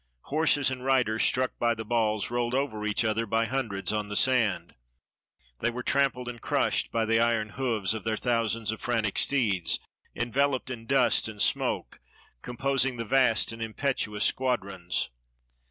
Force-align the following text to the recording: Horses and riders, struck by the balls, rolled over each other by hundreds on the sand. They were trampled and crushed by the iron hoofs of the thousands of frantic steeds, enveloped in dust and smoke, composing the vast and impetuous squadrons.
Horses 0.33 0.71
and 0.71 0.83
riders, 0.83 1.23
struck 1.23 1.59
by 1.59 1.75
the 1.75 1.85
balls, 1.85 2.31
rolled 2.31 2.55
over 2.55 2.87
each 2.87 3.05
other 3.05 3.27
by 3.27 3.45
hundreds 3.45 3.93
on 3.93 4.09
the 4.09 4.15
sand. 4.15 4.73
They 5.59 5.69
were 5.69 5.83
trampled 5.83 6.27
and 6.27 6.41
crushed 6.41 6.91
by 6.91 7.05
the 7.05 7.19
iron 7.19 7.49
hoofs 7.49 7.93
of 7.93 8.03
the 8.03 8.17
thousands 8.17 8.71
of 8.71 8.81
frantic 8.81 9.19
steeds, 9.19 9.79
enveloped 10.15 10.71
in 10.71 10.87
dust 10.87 11.27
and 11.27 11.39
smoke, 11.39 11.99
composing 12.41 12.97
the 12.97 13.05
vast 13.05 13.51
and 13.51 13.61
impetuous 13.61 14.25
squadrons. 14.25 15.11